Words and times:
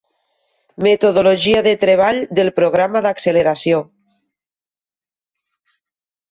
Metodologia 0.85 1.59
de 1.67 1.73
treball 1.83 2.21
del 2.39 2.49
programa 2.61 3.03
d'acceleració. 3.07 3.83